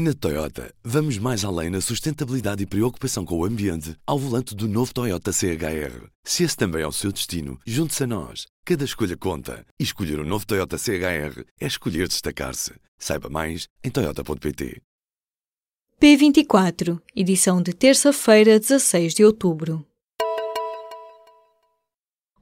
[0.00, 4.68] Na Toyota, vamos mais além na sustentabilidade e preocupação com o ambiente ao volante do
[4.68, 6.06] novo Toyota CHR.
[6.22, 8.46] Se esse também é o seu destino, junte-se a nós.
[8.64, 9.66] Cada escolha conta.
[9.76, 12.74] E escolher o um novo Toyota CHR é escolher destacar-se.
[12.96, 14.80] Saiba mais em Toyota.pt.
[16.00, 19.84] P24, edição de terça-feira, 16 de outubro.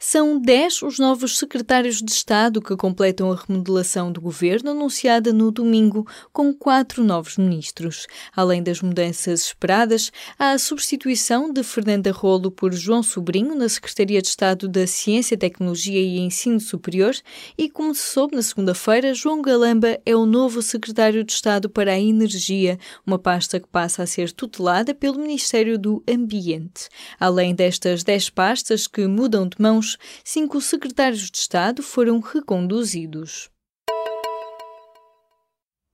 [0.00, 5.50] São 10 os novos secretários de Estado que completam a remodelação do governo anunciada no
[5.50, 8.06] domingo, com quatro novos ministros.
[8.34, 14.22] Além das mudanças esperadas, há a substituição de Fernanda Rolo por João Sobrinho na Secretaria
[14.22, 17.16] de Estado da Ciência, Tecnologia e Ensino Superior
[17.58, 21.90] e, como se soube na segunda-feira, João Galamba é o novo secretário de Estado para
[21.90, 26.88] a Energia, uma pasta que passa a ser tutelada pelo Ministério do Ambiente.
[27.18, 29.87] Além destas 10 pastas que mudam de mãos,
[30.24, 33.50] cinco secretários de Estado foram reconduzidos.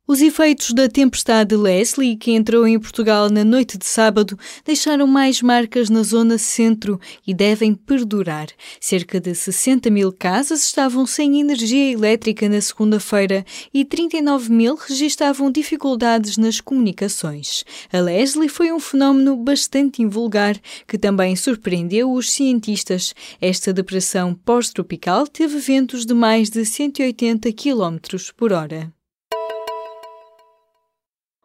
[0.06, 5.40] Os efeitos da tempestade Leslie, que entrou em Portugal na noite de sábado, deixaram mais
[5.40, 8.48] marcas na zona centro e devem perdurar.
[8.78, 15.50] Cerca de 60 mil casas estavam sem energia elétrica na segunda-feira e 39 mil registavam
[15.50, 17.64] dificuldades nas comunicações.
[17.90, 23.14] A Leslie foi um fenómeno bastante invulgar que também surpreendeu os cientistas.
[23.40, 27.96] Esta depressão pós-tropical teve ventos de mais de 180 km
[28.36, 28.92] por hora.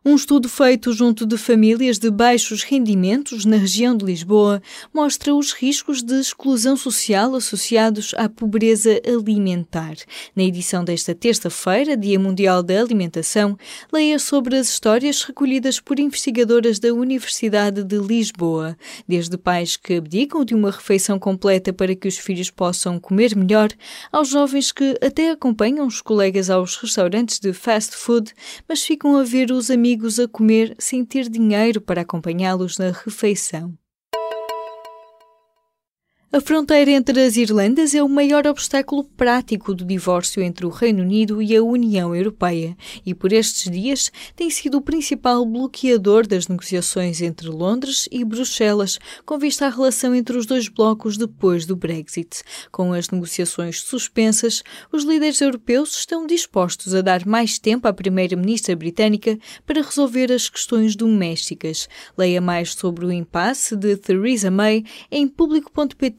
[0.06, 4.62] Um estudo feito junto de famílias de baixos rendimentos na região de Lisboa
[4.94, 9.96] mostra os riscos de exclusão social associados à pobreza alimentar.
[10.34, 13.58] Na edição desta terça-feira, Dia Mundial da Alimentação,
[13.92, 20.46] leia sobre as histórias recolhidas por investigadoras da Universidade de Lisboa, desde pais que abdicam
[20.46, 23.70] de uma refeição completa para que os filhos possam comer melhor,
[24.14, 28.31] aos jovens que até acompanham os colegas aos restaurantes de fast food,
[28.66, 32.91] mas ficam a ver os amigos amigos a comer sem ter dinheiro para acompanhá-los na
[32.91, 33.75] refeição.
[36.31, 41.01] A fronteira entre as Irlandas é o maior obstáculo prático do divórcio entre o Reino
[41.01, 46.47] Unido e a União Europeia e, por estes dias, tem sido o principal bloqueador das
[46.47, 51.75] negociações entre Londres e Bruxelas, com vista à relação entre os dois blocos depois do
[51.75, 52.44] Brexit.
[52.72, 58.75] Com as negociações suspensas, os líderes europeus estão dispostos a dar mais tempo à Primeira-Ministra
[58.75, 59.35] britânica
[59.66, 61.89] para resolver as questões domésticas.
[62.16, 66.19] Leia mais sobre o impasse de Theresa May em público.pt